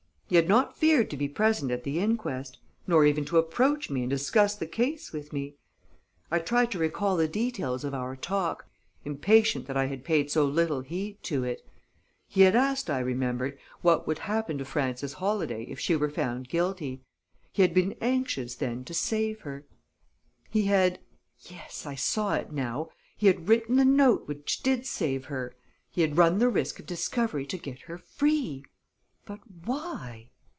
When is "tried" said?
6.39-6.71